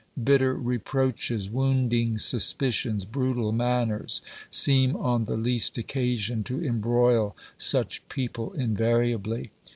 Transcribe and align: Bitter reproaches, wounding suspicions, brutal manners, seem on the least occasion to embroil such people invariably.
Bitter 0.23 0.55
reproaches, 0.55 1.47
wounding 1.47 2.17
suspicions, 2.17 3.05
brutal 3.05 3.51
manners, 3.51 4.23
seem 4.49 4.95
on 4.95 5.25
the 5.25 5.37
least 5.37 5.77
occasion 5.77 6.43
to 6.45 6.65
embroil 6.65 7.35
such 7.59 8.09
people 8.09 8.51
invariably. 8.53 9.51